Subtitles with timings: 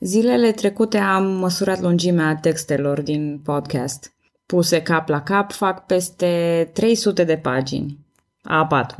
[0.00, 4.12] Zilele trecute am măsurat lungimea textelor din podcast.
[4.46, 7.98] Puse cap la cap fac peste 300 de pagini.
[8.44, 8.96] A4.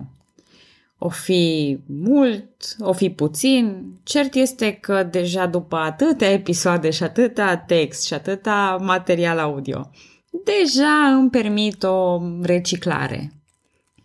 [0.99, 7.57] O fi mult, o fi puțin, cert este că deja după atâtea episoade și atâta
[7.57, 9.91] text și atâta material audio,
[10.30, 13.33] deja îmi permit o reciclare.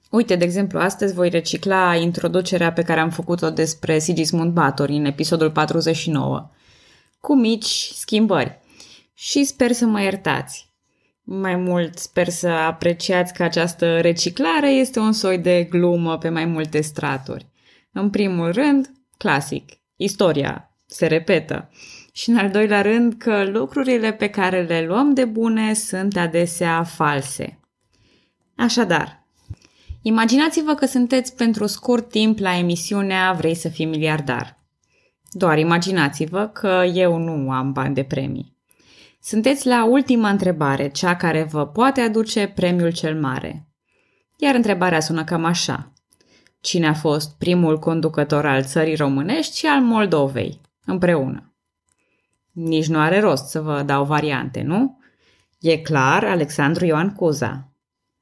[0.09, 5.05] Uite, de exemplu, astăzi voi recicla introducerea pe care am făcut-o despre Sigismund Bathory în
[5.05, 6.49] episodul 49,
[7.23, 8.59] cu mici schimbări.
[9.13, 10.73] Și sper să mă iertați.
[11.21, 16.45] Mai mult sper să apreciați că această reciclare este un soi de glumă pe mai
[16.45, 17.47] multe straturi.
[17.91, 21.69] În primul rând, clasic, istoria se repetă.
[22.13, 26.83] Și în al doilea rând că lucrurile pe care le luăm de bune sunt adesea
[26.83, 27.59] false.
[28.55, 29.27] Așadar,
[30.01, 34.62] imaginați-vă că sunteți pentru scurt timp la emisiunea Vrei să fii miliardar.
[35.35, 38.57] Doar imaginați-vă că eu nu am bani de premii.
[39.21, 43.67] Sunteți la ultima întrebare, cea care vă poate aduce premiul cel mare.
[44.37, 45.93] Iar întrebarea sună cam așa.
[46.59, 51.55] Cine a fost primul conducător al țării românești și al Moldovei, împreună?
[52.51, 54.97] Nici nu are rost să vă dau variante, nu?
[55.59, 57.73] E clar Alexandru Ioan Cuza.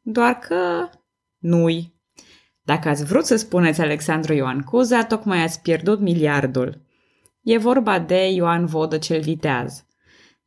[0.02, 0.90] Doar că
[1.38, 1.96] nu-i.
[2.62, 6.90] Dacă ați vrut să spuneți Alexandru Ioan Cuza, tocmai ați pierdut miliardul.
[7.42, 9.84] E vorba de Ioan Vodă cel Viteaz–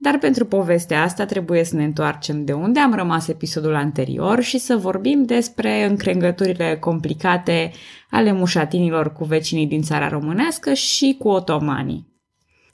[0.04, 4.58] dar pentru povestea asta trebuie să ne întoarcem de unde am rămas episodul anterior și
[4.58, 7.70] să vorbim despre încrengăturile complicate
[8.10, 12.12] ale mușatinilor cu vecinii din țara românească și cu otomanii.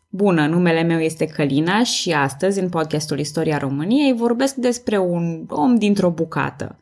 [0.09, 5.77] Bună, numele meu este Călina și astăzi, în podcastul Istoria României, vorbesc despre un om
[5.77, 6.79] dintr-o bucată,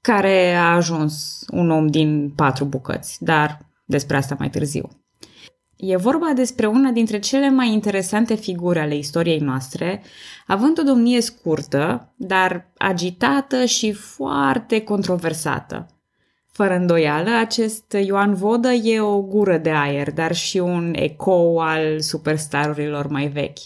[0.00, 5.03] care a ajuns un om din patru bucăți, dar despre asta mai târziu.
[5.76, 10.02] E vorba despre una dintre cele mai interesante figuri ale istoriei noastre,
[10.46, 15.86] având o domnie scurtă, dar agitată și foarte controversată.
[16.52, 22.00] Fără îndoială, acest Ioan Vodă e o gură de aer, dar și un ecou al
[22.00, 23.58] superstarurilor mai vechi.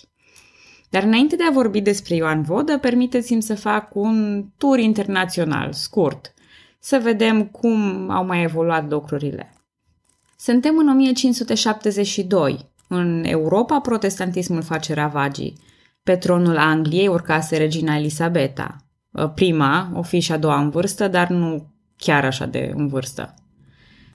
[0.91, 6.35] Dar înainte de a vorbi despre Ioan Vodă, permiteți-mi să fac un tur internațional, scurt,
[6.79, 9.53] să vedem cum au mai evoluat lucrurile.
[10.41, 12.69] Suntem în 1572.
[12.89, 15.59] În Europa, protestantismul face ravagii.
[16.03, 18.77] Pe tronul Angliei urcase regina Elisabeta.
[19.15, 21.67] Ă, prima, o fi și a doua în vârstă, dar nu
[21.97, 23.35] chiar așa de în vârstă.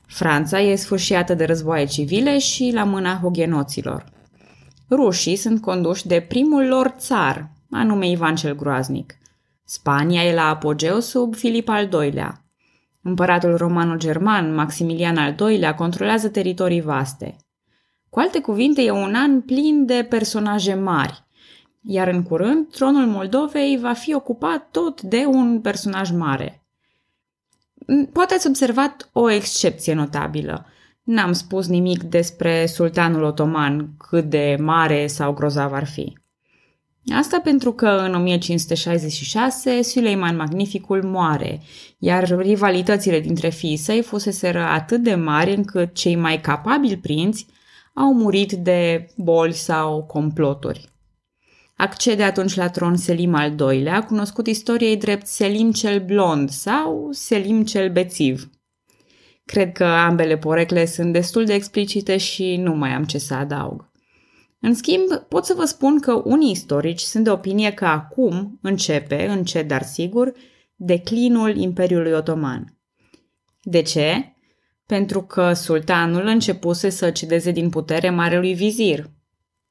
[0.06, 4.06] Franța e sfârșiată de războaie civile și la mâna hugenoților.
[4.90, 9.18] Rușii sunt conduși de primul lor țar, anume Ivan cel Groaznic.
[9.64, 12.43] Spania e la apogeu sub Filip al II-lea.
[13.04, 17.36] Împăratul romano-german, Maximilian al II-lea, controlează teritorii vaste.
[18.10, 21.24] Cu alte cuvinte, e un an plin de personaje mari,
[21.82, 26.66] iar în curând tronul Moldovei va fi ocupat tot de un personaj mare.
[28.12, 30.66] Poate ați observat o excepție notabilă.
[31.04, 36.18] N-am spus nimic despre sultanul otoman, cât de mare sau grozav ar fi.
[37.12, 41.62] Asta pentru că în 1566 Suleiman Magnificul moare,
[41.98, 47.46] iar rivalitățile dintre fiii săi fuseseră atât de mari încât cei mai capabili prinți
[47.94, 50.90] au murit de boli sau comploturi.
[51.76, 57.64] Accede atunci la tron Selim al II-lea, cunoscut istoriei drept Selim cel Blond sau Selim
[57.64, 58.50] cel Bețiv.
[59.46, 63.92] Cred că ambele porecle sunt destul de explicite și nu mai am ce să adaug.
[64.66, 69.26] În schimb, pot să vă spun că unii istorici sunt de opinie că acum începe,
[69.26, 70.34] încet dar sigur,
[70.76, 72.78] declinul Imperiului Otoman.
[73.62, 74.36] De ce?
[74.86, 79.10] Pentru că sultanul începuse să cedeze din putere marelui vizir.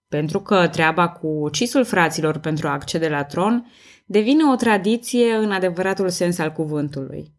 [0.09, 3.67] Pentru că treaba cu ucisul fraților pentru a accede la tron
[4.07, 7.33] devine o tradiție în adevăratul sens al cuvântului.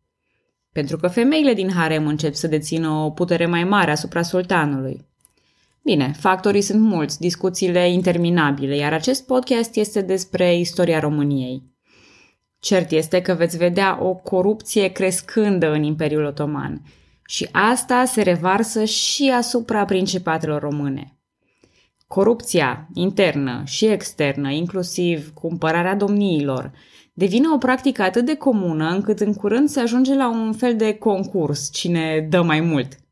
[0.71, 5.11] Pentru că femeile din harem încep să dețină o putere mai mare asupra sultanului
[5.85, 11.63] Bine, factorii sunt mulți, discuțiile interminabile, iar acest podcast este despre istoria României.
[12.59, 16.81] Cert este că veți vedea o corupție crescândă în Imperiul Otoman
[17.25, 21.17] și asta se revarsă și asupra principatelor române.
[22.07, 26.71] Corupția internă și externă, inclusiv cumpărarea domniilor,
[27.13, 30.93] devine o practică atât de comună încât în curând se ajunge la un fel de
[30.93, 32.97] concurs, cine dă mai mult–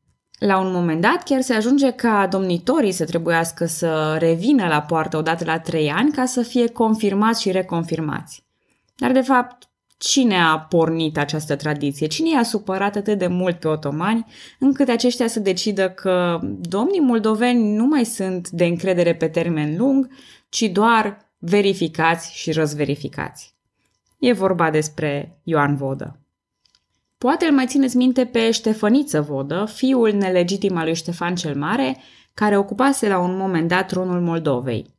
[0.46, 5.18] la un moment dat chiar se ajunge ca domnitorii să trebuiască să revină la poartă
[5.18, 8.44] odată la trei ani ca să fie confirmați și reconfirmați.
[8.96, 12.08] Dar de fapt, Cine a pornit această tradiție?
[12.08, 14.26] Cine i-a supărat atât de mult pe otomani
[14.60, 20.10] încât aceștia să decidă că domnii moldoveni nu mai sunt de încredere pe termen lung,
[20.50, 23.56] ci doar verificați și răzverificați?
[24.20, 26.21] E vorba despre Ioan Vodă.
[27.22, 31.98] Poate îl mai țineți minte pe Ștefăniță Vodă, fiul nelegitim al lui Ștefan cel Mare,
[32.34, 34.96] care ocupase la un moment dat tronul Moldovei.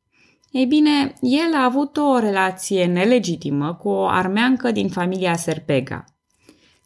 [0.50, 6.04] Ei bine, el a avut o relație nelegitimă cu o armeancă din familia Serpega.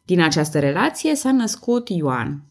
[0.04, 2.44] Din această relație s-a născut Ioan.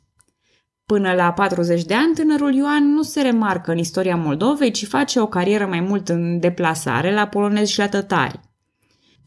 [0.86, 5.20] Până la 40 de ani, tânărul Ioan nu se remarcă în istoria Moldovei, ci face
[5.20, 8.40] o carieră mai mult în deplasare la polonezi și la tătari.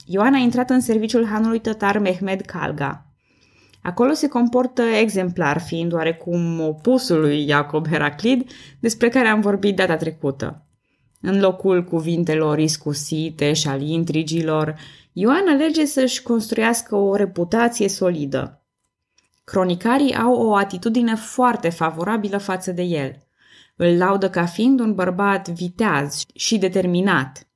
[0.04, 3.07] Ioan a intrat în serviciul hanului tătar Mehmed Kalga.
[3.88, 8.50] Acolo se comportă exemplar, fiind oarecum opusul lui Iacob Heraclid,
[8.80, 10.66] despre care am vorbit data trecută.
[11.20, 14.74] În locul cuvintelor iscusite și al intrigilor,
[15.12, 18.62] Ioan alege să-și construiască o reputație solidă.
[19.44, 23.26] Cronicarii au o atitudine foarte favorabilă față de el.
[23.76, 27.48] Îl laudă ca fiind un bărbat viteaz și determinat.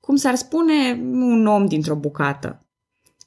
[0.00, 2.63] Cum s-ar spune, un om dintr-o bucată.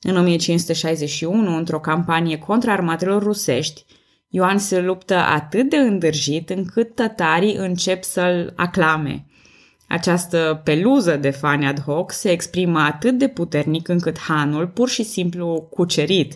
[0.02, 3.86] În 1561, într-o campanie contra armatelor rusești,
[4.28, 9.22] Ioan se luptă atât de îndârjit încât tătarii încep să-l aclame–
[9.88, 15.04] această peluză de fani ad hoc se exprimă atât de puternic încât Hanul, pur și
[15.04, 16.36] simplu cucerit,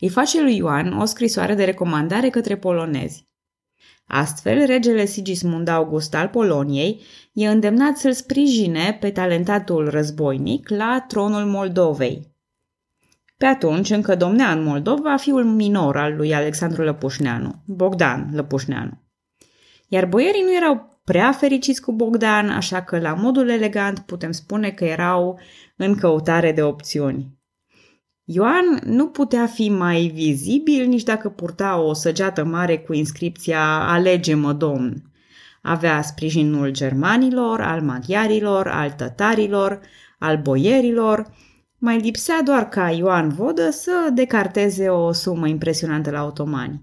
[0.00, 3.26] îi face lui Ioan o scrisoare de recomandare către polonezi.
[4.06, 7.00] Astfel, regele Sigismund August al Poloniei
[7.32, 12.31] e îndemnat să-l sprijine pe talentatul războinic la tronul Moldovei.
[13.42, 19.02] Pe atunci încă domnea în Moldova fiul minor al lui Alexandru Lăpușneanu, Bogdan Lăpușneanu.
[19.88, 24.70] Iar boierii nu erau prea fericiți cu Bogdan, așa că la modul elegant putem spune
[24.70, 25.40] că erau
[25.76, 27.38] în căutare de opțiuni.
[28.24, 34.52] Ioan nu putea fi mai vizibil nici dacă purta o săgeată mare cu inscripția Alege-mă,
[34.52, 35.02] domn.
[35.62, 39.80] Avea sprijinul germanilor, al maghiarilor, al tătarilor,
[40.18, 41.26] al boierilor.
[41.84, 46.82] Mai lipsea doar ca Ioan Vodă să decarteze o sumă impresionantă la otomani.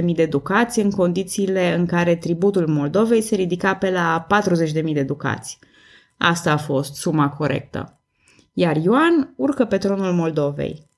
[0.00, 4.26] 220.000 de ducați în condițiile în care tributul Moldovei se ridica pe la
[4.82, 5.58] 40.000 de ducați.
[6.18, 8.00] Asta a fost suma corectă.
[8.52, 10.88] Iar Ioan urcă pe tronul Moldovei.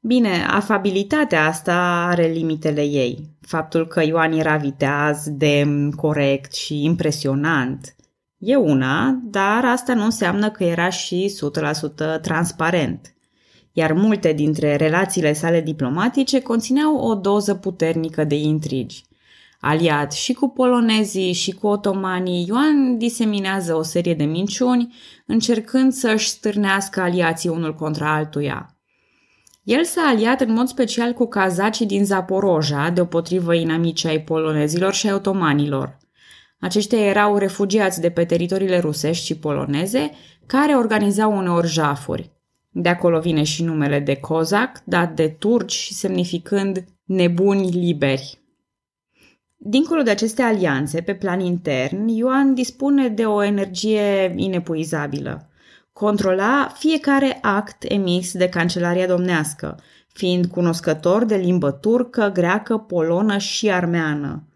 [0.00, 3.36] Bine, afabilitatea asta are limitele ei.
[3.40, 7.96] Faptul că Ioan era viteaz, demn, corect și impresionant
[8.44, 11.32] e una, dar asta nu înseamnă că era și
[12.16, 13.12] 100% transparent
[13.72, 19.04] iar multe dintre relațiile sale diplomatice conțineau o doză puternică de intrigi.
[19.60, 24.94] Aliat și cu polonezii și cu otomanii, Ioan diseminează o serie de minciuni,
[25.26, 28.76] încercând să-și stârnească aliații unul contra altuia.
[29.62, 35.06] El s-a aliat în mod special cu cazacii din Zaporoja, deopotrivă inamicii ai polonezilor și
[35.06, 35.98] ai otomanilor.
[36.62, 40.10] Aceștia erau refugiați de pe teritoriile rusești și poloneze,
[40.46, 42.30] care organizau uneori jafuri.
[42.70, 48.38] De acolo vine și numele de cozac, dat de turci și semnificând nebuni liberi.
[49.56, 55.50] Dincolo de aceste alianțe, pe plan intern, Ioan dispune de o energie inepuizabilă.
[55.92, 59.78] Controla fiecare act emis de Cancelaria Domnească,
[60.12, 64.46] fiind cunoscător de limbă turcă, greacă, polonă și armeană.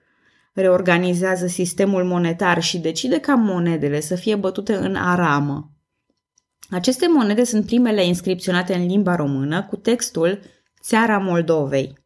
[0.56, 5.71] Reorganizează sistemul monetar și decide ca monedele să fie bătute în aramă.
[6.71, 10.40] Aceste monede sunt primele inscripționate în limba română cu textul
[10.83, 11.99] Țara Moldovei.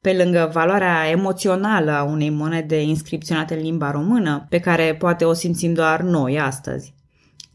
[0.00, 5.32] Pe lângă valoarea emoțională a unei monede inscripționate în limba română, pe care poate o
[5.32, 6.94] simțim doar noi astăzi,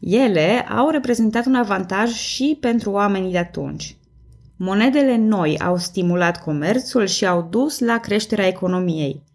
[0.00, 3.96] ele au reprezentat un avantaj și pentru oamenii de atunci.
[4.56, 9.28] Monedele noi au stimulat comerțul și au dus la creșterea economiei.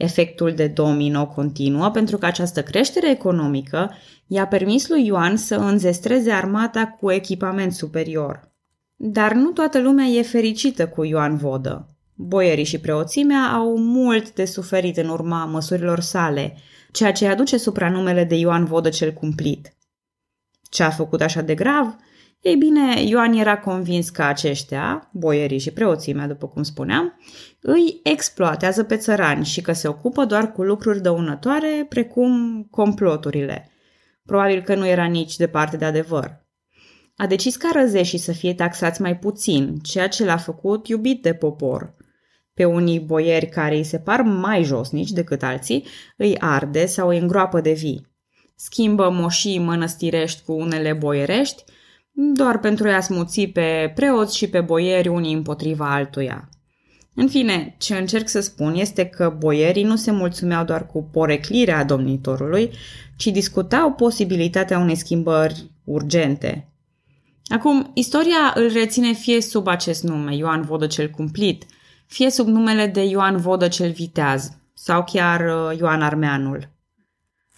[0.00, 3.94] Efectul de domino continuă pentru că această creștere economică
[4.26, 8.52] i-a permis lui Ioan să înzestreze armata cu echipament superior.
[8.96, 11.88] Dar nu toată lumea e fericită cu Ioan Vodă.
[12.14, 16.56] Boierii și preoțimea au mult de suferit în urma măsurilor sale,
[16.92, 19.76] ceea ce aduce supranumele de Ioan Vodă cel cumplit.
[20.70, 21.96] Ce a făcut așa de grav?
[22.40, 27.18] Ei bine, Ioan era convins că aceștia, boierii și preoțimea, după cum spuneam,
[27.60, 33.70] îi exploatează pe țărani și că se ocupă doar cu lucruri dăunătoare, precum comploturile.
[34.24, 36.46] Probabil că nu era nici departe de adevăr.
[37.16, 41.34] A decis ca răzeșii să fie taxați mai puțin, ceea ce l-a făcut iubit de
[41.34, 41.94] popor.
[42.54, 47.18] Pe unii boieri care îi se par mai josnici decât alții, îi arde sau îi
[47.18, 48.06] îngroapă de vii.
[48.54, 51.64] Schimbă moșii mănăstirești cu unele boierești,
[52.12, 56.48] doar pentru a smuți pe preoți și pe boieri unii împotriva altuia.
[57.14, 61.84] În fine, ce încerc să spun este că boierii nu se mulțumeau doar cu poreclirea
[61.84, 62.70] domnitorului,
[63.16, 66.68] ci discutau posibilitatea unei schimbări urgente.
[67.44, 71.64] Acum, istoria îl reține fie sub acest nume, Ioan Vodă cel Cumplit,
[72.06, 76.68] fie sub numele de Ioan Vodă cel Viteaz sau chiar uh, Ioan Armeanul.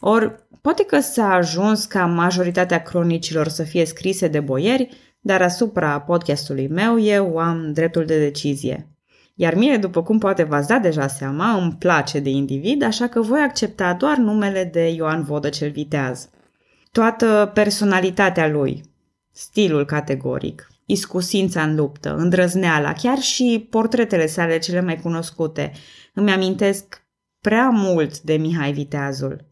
[0.00, 4.88] Ori, poate că s-a ajuns ca majoritatea cronicilor să fie scrise de boieri,
[5.20, 8.86] dar asupra podcastului meu eu am dreptul de decizie.
[9.34, 13.20] Iar mie, după cum poate v-ați dat deja seama, îmi place de individ, așa că
[13.20, 16.28] voi accepta doar numele de Ioan Vodă cel Viteaz.
[16.92, 18.82] Toată personalitatea lui,
[19.30, 25.72] stilul categoric, iscusința în luptă, îndrăzneala, chiar și portretele sale cele mai cunoscute,
[26.14, 27.02] îmi amintesc
[27.40, 29.51] prea mult de Mihai Viteazul.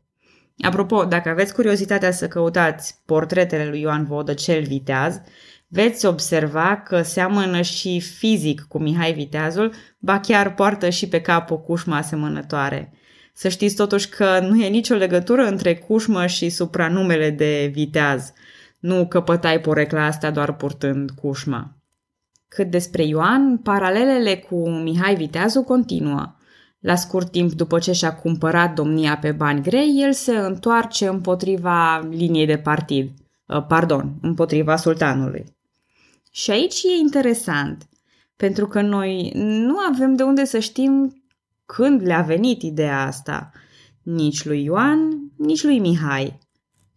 [0.61, 5.21] Apropo, dacă aveți curiozitatea să căutați portretele lui Ioan Vodă cel Viteaz,
[5.69, 11.50] veți observa că seamănă și fizic cu Mihai Viteazul, ba chiar poartă și pe cap
[11.50, 12.93] o cușmă asemănătoare.
[13.33, 18.33] Să știți totuși că nu e nicio legătură între cușmă și supranumele de viteaz.
[18.79, 21.76] Nu căpătai porecla asta doar purtând cușma.
[22.49, 26.35] Cât despre Ioan, paralelele cu Mihai Viteazu continuă.
[26.80, 32.08] La scurt timp după ce și-a cumpărat domnia pe bani grei, el se întoarce împotriva
[32.10, 33.10] liniei de partid,
[33.49, 35.44] ă, pardon, împotriva sultanului.
[36.30, 37.88] Și aici e interesant,
[38.37, 41.22] pentru că noi nu avem de unde să știm
[41.66, 43.50] când le-a venit ideea asta,
[44.02, 46.38] nici lui Ioan, nici lui Mihai.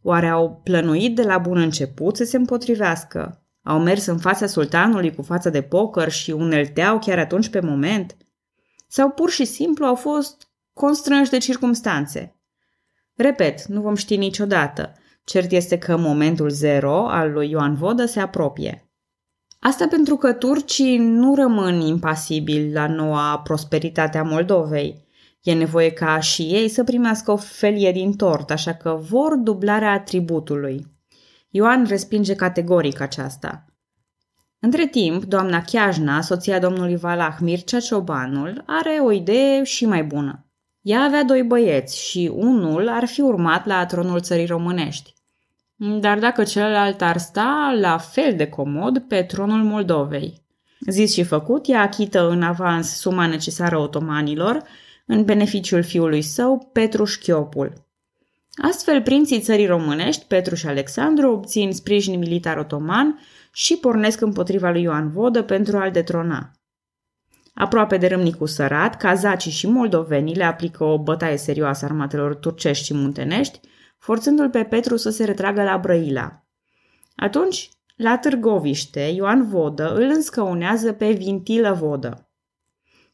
[0.01, 3.43] Oare au plănuit de la bun început să se împotrivească?
[3.63, 8.17] Au mers în fața sultanului cu fața de poker și unelteau chiar atunci pe moment?
[8.95, 12.35] Sau pur și simplu au fost constrânși de circumstanțe?
[13.15, 14.93] Repet, nu vom ști niciodată.
[15.23, 18.91] Cert este că momentul zero al lui Ioan Vodă se apropie.
[19.59, 25.05] Asta pentru că turcii nu rămân impasibili la noua prosperitate a Moldovei.
[25.41, 29.91] E nevoie ca și ei să primească o felie din tort, așa că vor dublarea
[29.91, 30.85] atributului.
[31.49, 33.72] Ioan respinge categoric aceasta.
[34.65, 40.45] Între timp, doamna Chiajna, soția domnului Valah Mircea Ciobanul, are o idee și mai bună.
[40.81, 45.13] Ea avea doi băieți și unul ar fi urmat la tronul țării românești.
[45.75, 50.41] Dar dacă celălalt ar sta la fel de comod pe tronul Moldovei.
[50.89, 54.63] Zis și făcut, ea achită în avans suma necesară otomanilor
[55.05, 57.73] în beneficiul fiului său, Petru Șchiopul.
[58.61, 63.19] Astfel, prinții țării românești, Petru și Alexandru, obțin sprijin militar otoman
[63.53, 66.51] și pornesc împotriva lui Ioan Vodă pentru a-l detrona.
[67.53, 72.93] Aproape de râmnicul sărat, cazacii și moldovenii le aplică o bătaie serioasă armatelor turcești și
[72.93, 73.59] muntenești,
[73.97, 76.45] forțându-l pe Petru să se retragă la Brăila.
[77.15, 82.29] Atunci, la Târgoviște, Ioan Vodă îl înscăunează pe Vintilă Vodă.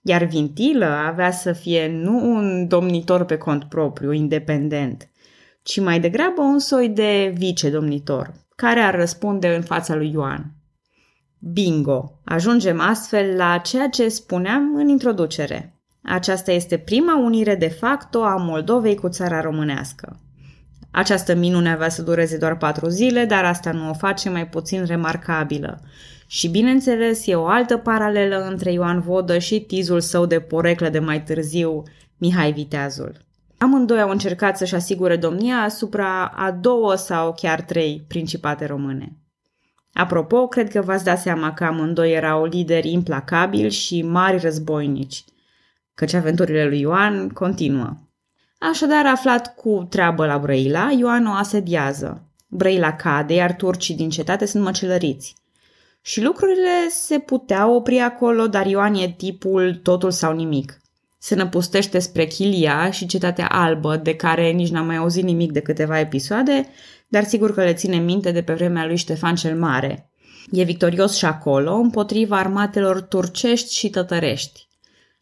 [0.02, 5.10] Iar Vintilă avea să fie nu un domnitor pe cont propriu, independent,
[5.70, 10.54] ci mai degrabă un soi de vice-domnitor, care ar răspunde în fața lui Ioan.
[11.40, 12.20] Bingo!
[12.26, 15.82] Ajungem astfel la ceea ce spuneam în introducere.
[16.04, 20.20] Aceasta este prima unire de facto a Moldovei cu țara românească.
[20.92, 24.86] Această minune avea să dureze doar patru zile, dar asta nu o face mai puțin
[24.86, 25.82] remarcabilă.
[26.28, 31.00] Și bineînțeles, e o altă paralelă între Ioan Vodă și tizul său de poreclă de
[31.00, 31.84] mai târziu,
[32.18, 33.28] Mihai Viteazul.
[33.62, 39.18] Amândoi au încercat să-și asigure domnia asupra a două sau chiar trei principate române.
[39.94, 45.24] Apropo, cred că v-ați dat seama că amândoi erau lideri implacabili și mari războinici,
[45.94, 47.98] căci aventurile lui Ioan continuă.
[48.60, 52.24] Așadar, aflat cu treabă la Brăila, Ioan o asediază.
[52.48, 55.36] Brăila cade, iar turcii din cetate sunt măcelăriți.
[56.02, 60.82] Și lucrurile se puteau opri acolo, dar Ioan e tipul totul sau nimic.
[61.22, 65.60] Se năpustește spre Chilia și cetatea albă, de care nici n-am mai auzit nimic de
[65.60, 66.68] câteva episoade,
[67.08, 70.12] dar sigur că le ține minte de pe vremea lui Ștefan cel Mare.
[70.52, 74.68] E victorios și acolo, împotriva armatelor turcești și tătărești.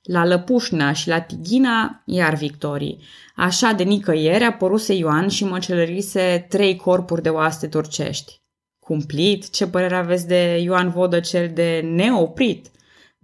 [0.02, 3.00] La Lăpușna și la Tighina, iar victorii.
[3.36, 8.42] Așa de nicăieri apăruse Ioan și măcelărise trei corpuri de oaste turcești.
[8.80, 9.50] Cumplit?
[9.50, 12.68] Ce părere aveți de Ioan Vodă cel de neoprit?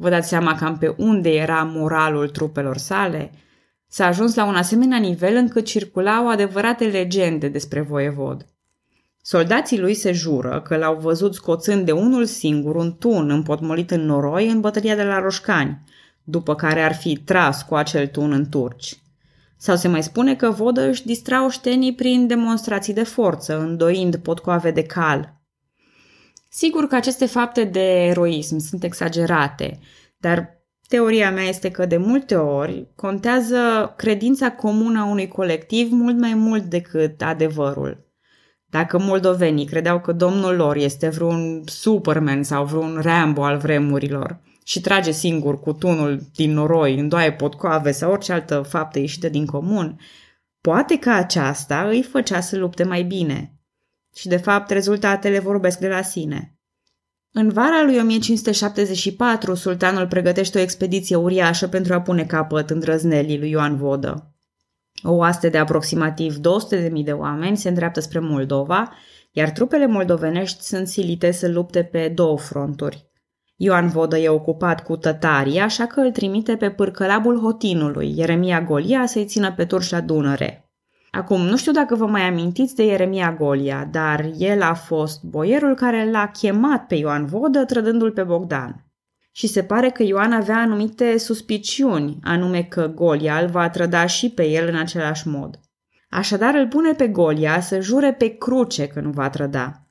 [0.04, 3.32] Vă dați seama cam pe unde era moralul trupelor sale?
[3.88, 8.46] S-a ajuns la un asemenea nivel încât circulau adevărate legende despre voievod.
[9.22, 14.06] Soldații lui se jură că l-au văzut scoțând de unul singur un tun împotmolit în
[14.06, 15.82] noroi în bătălia de la Roșcani,
[16.24, 18.98] după care ar fi tras cu acel tun în turci.
[19.58, 24.72] Sau se mai spune că vodă își distra oștenii prin demonstrații de forță, îndoind potcoave
[24.72, 25.43] de cal.
[26.56, 29.80] Sigur că aceste fapte de eroism sunt exagerate,
[30.18, 36.20] dar teoria mea este că de multe ori contează credința comună a unui colectiv mult
[36.20, 38.12] mai mult decât adevărul.
[38.66, 44.82] Dacă moldovenii credeau că domnul lor este vreun Superman sau vreun Rambo al vremurilor și
[44.82, 50.00] trage singur cu tunul din noroi, îndoaie potcoave sau orice altă faptă ieșită din comun,
[50.62, 53.53] poate că aceasta îi făcea să lupte mai bine.
[54.16, 56.58] Și de fapt rezultatele vorbesc de la sine.
[57.32, 63.50] În vara lui 1574, sultanul pregătește o expediție uriașă pentru a pune capăt îndrăznelii lui
[63.50, 64.34] Ioan Vodă.
[65.04, 68.94] O oaste de aproximativ 200.000 de oameni se îndreaptă spre Moldova,
[69.32, 73.12] iar trupele moldovenești sunt silite să lupte pe două fronturi.
[73.56, 79.06] Ioan Vodă e ocupat cu tătarii, așa că îl trimite pe pârcălabul Hotinului, Ieremia Golia,
[79.06, 80.73] să-i țină pe turci la Dunăre.
[81.16, 85.76] Acum, nu știu dacă vă mai amintiți de Ieremia Golia, dar el a fost boierul
[85.76, 88.86] care l-a chemat pe Ioan Vodă trădându-l pe Bogdan
[89.32, 94.30] și se pare că Ioan avea anumite suspiciuni, anume că Golia îl va trăda și
[94.30, 95.60] pe el în același mod.
[96.10, 99.88] Așadar îl pune pe Golia să jure pe cruce că nu va trăda.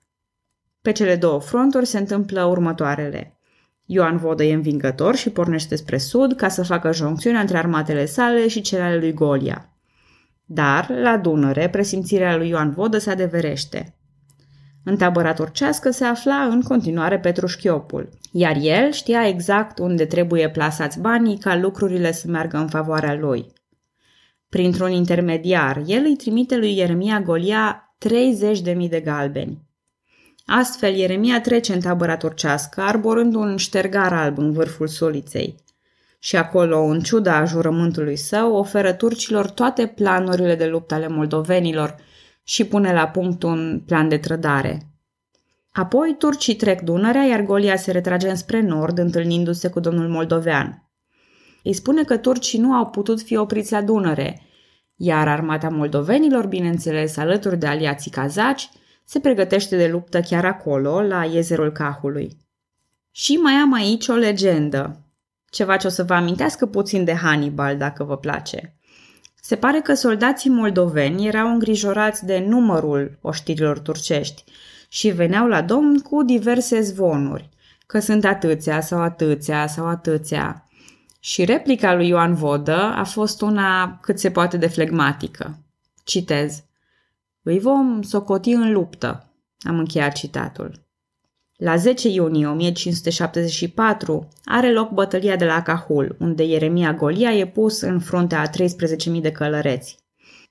[0.80, 3.38] Pe cele două fronturi se întâmplă următoarele.
[3.84, 8.48] Ioan Vodă e învingător și pornește spre sud ca să facă joncțiunea între armatele sale
[8.48, 9.71] și cele ale lui Golia.
[10.54, 13.94] Dar, la Dunăre, presimțirea lui Ioan Vodă se adeverește.
[14.84, 20.50] În tabăra turcească se afla în continuare Petru Șchiopul, iar el știa exact unde trebuie
[20.50, 23.46] plasați banii ca lucrurile să meargă în favoarea lui.
[24.48, 27.96] Printr-un intermediar, el îi trimite lui Ieremia Golia
[28.74, 29.62] 30.000 de galbeni.
[30.46, 35.54] Astfel, Ieremia trece în tabăra turcească, arborând un ștergar alb în vârful soliței.
[36.22, 41.96] Și acolo, în ciuda jurământului său, oferă turcilor toate planurile de luptă ale moldovenilor–
[42.42, 44.86] și pune la punct un plan de trădare.
[45.72, 50.90] Apoi turcii trec Dunărea, iar Golia se retrage înspre nord, întâlnindu-se cu domnul moldovean.
[51.62, 54.46] Îi spune că turcii nu au putut fi opriți la Dunăre,
[54.96, 58.68] iar armata moldovenilor, bineînțeles alături de aliații cazaci,
[59.04, 62.36] se pregătește de luptă chiar acolo, la iezerul Cahului.
[63.10, 65.01] Și mai am aici o legendă,
[65.52, 68.76] ceva ce o să vă amintească puțin de Hannibal, dacă vă place.
[69.40, 74.44] Se pare că soldații moldoveni erau îngrijorați de numărul oștirilor turcești
[74.88, 77.48] și veneau la domn cu diverse zvonuri,
[77.86, 80.68] că sunt atâția sau atâția sau atâția.
[81.20, 85.58] Și replica lui Ioan Vodă a fost una cât se poate de flegmatică.
[86.04, 86.62] Citez.
[87.42, 89.26] Îi vom socoti în luptă.
[89.60, 90.86] Am încheiat citatul.
[91.64, 97.80] La 10 iunie 1574 are loc bătălia de la Cahul, unde Ieremia Golia e pus
[97.80, 99.96] în fruntea a 13.000 de călăreți.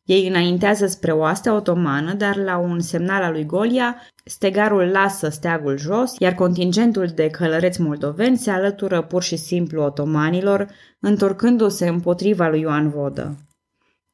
[0.04, 3.96] Ei înaintează spre oastea otomană, dar la un semnal al lui Golia,
[4.26, 10.68] stegarul lasă steagul jos, iar contingentul de călăreți moldoveni se alătură pur și simplu otomanilor,
[11.00, 13.38] întorcându-se împotriva lui Ioan Vodă.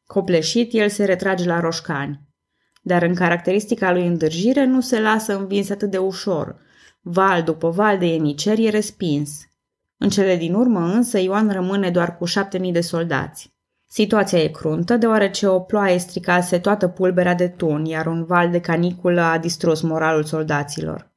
[0.06, 2.20] Copleșit, el se retrage la Roșcani.
[2.82, 6.56] Dar în caracteristica lui îndârjire nu se lasă învins atât de ușor–
[7.10, 9.48] Val după val de ieniceri e respins.
[9.98, 13.56] În cele din urmă însă Ioan rămâne doar cu șapte mii de soldați.
[13.86, 18.60] Situația e cruntă deoarece o ploaie stricase toată pulberea de tun, iar un val de
[18.60, 21.12] caniculă a distrus moralul soldaților.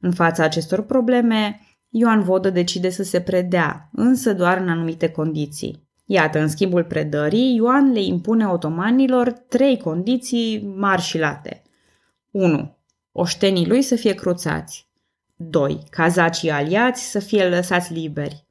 [0.00, 5.88] În fața acestor probleme, Ioan Vodă decide să se predea, însă doar în anumite condiții.
[6.04, 11.62] Iată, în schimbul predării, Ioan le impune otomanilor trei condiții mari și late.
[12.30, 12.76] 1.
[13.12, 14.90] Oștenii lui să fie cruțați.
[15.50, 15.82] 2.
[15.90, 18.46] Cazacii aliați să fie lăsați liberi.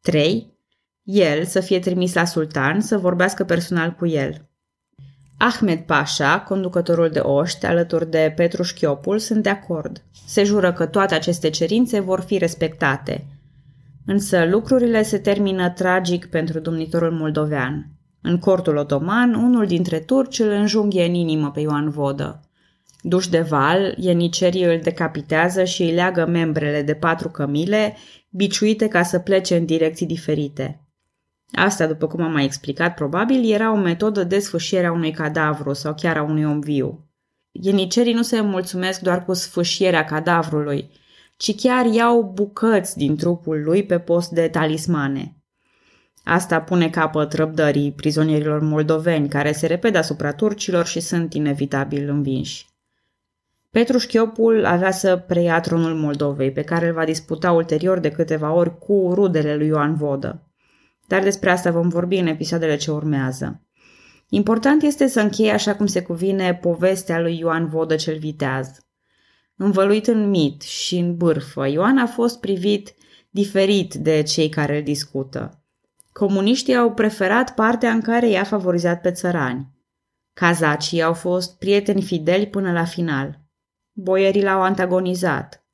[0.00, 0.52] 3.
[1.02, 4.46] El să fie trimis la sultan să vorbească personal cu el.
[5.38, 10.02] Ahmed Pasha, conducătorul de oști, alături de Petru Șchiopul, sunt de acord.
[10.26, 13.26] Se jură că toate aceste cerințe vor fi respectate.
[14.06, 17.86] Însă lucrurile se termină tragic pentru domnitorul moldovean.
[18.20, 22.40] În cortul otoman, unul dintre turci îl înjunghe în inimă pe Ioan Vodă.
[23.04, 27.96] Duș de val, ienicerii îl decapitează și îi leagă membrele de patru cămile,
[28.30, 30.86] biciuite ca să plece în direcții diferite.
[31.52, 35.72] Asta, după cum am mai explicat, probabil era o metodă de sfâșiere a unui cadavru
[35.72, 37.06] sau chiar a unui om viu.
[37.50, 40.90] Ienicerii nu se mulțumesc doar cu sfâșierea cadavrului,
[41.36, 45.36] ci chiar iau bucăți din trupul lui pe post de talismane.
[46.24, 52.71] Asta pune capăt răbdării prizonierilor moldoveni care se repede asupra turcilor și sunt inevitabil învinși.
[53.72, 58.52] Petru Șchiopul avea să preia tronul Moldovei, pe care îl va disputa ulterior de câteva
[58.52, 60.50] ori cu rudele lui Ioan Vodă.
[61.06, 63.62] Dar despre asta vom vorbi în episoadele ce urmează.
[64.28, 68.68] Important este să încheie așa cum se cuvine povestea lui Ioan Vodă cel viteaz.
[69.56, 72.94] Învăluit în mit și în bârfă, Ioan a fost privit
[73.30, 75.64] diferit de cei care îl discută.
[76.12, 79.68] Comuniștii au preferat partea în care i-a favorizat pe țărani.
[80.32, 83.41] Cazacii au fost prieteni fideli până la final.
[83.92, 85.64] Boierii l-au antagonizat.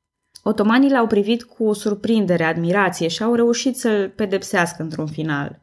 [0.43, 5.61] Otomanii l-au privit cu surprindere, admirație și au reușit să-l pedepsească într-un final.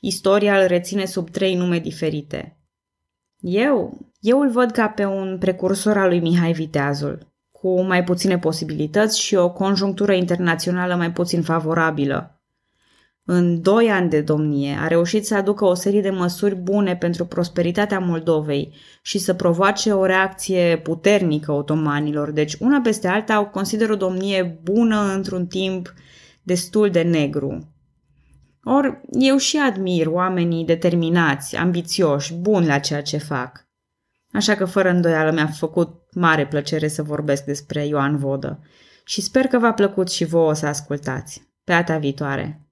[0.00, 2.56] Istoria îl reține sub trei nume diferite.
[3.38, 8.38] Eu, eu îl văd ca pe un precursor al lui Mihai Viteazul, cu mai puține
[8.38, 12.41] posibilități și o conjunctură internațională mai puțin favorabilă.
[13.24, 17.26] În doi ani de domnie a reușit să aducă o serie de măsuri bune pentru
[17.26, 23.90] prosperitatea Moldovei și să provoace o reacție puternică otomanilor, deci una peste alta o consider
[23.90, 25.94] o domnie bună într-un timp
[26.42, 27.72] destul de negru.
[28.64, 33.66] Or, eu și admir oamenii determinați, ambițioși, buni la ceea ce fac.
[34.32, 38.60] Așa că, fără îndoială, mi-a făcut mare plăcere să vorbesc despre Ioan Vodă
[39.04, 41.50] și sper că v-a plăcut și vouă să ascultați.
[41.64, 42.71] Pe data viitoare!